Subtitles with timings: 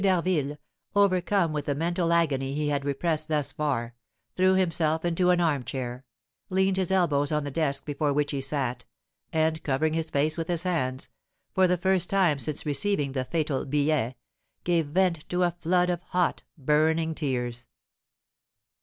[0.03, 0.57] d'Harville,
[0.95, 3.93] overcome with the mental agony he had repressed thus far,
[4.33, 6.03] threw himself into an armchair,
[6.49, 8.83] leaned his elbows on the desk before which he sat,
[9.31, 11.07] and covering his face with his hands,
[11.53, 14.15] for the first time since receiving the fatal billet,
[14.63, 17.67] gave vent to a flood of hot, burning tears.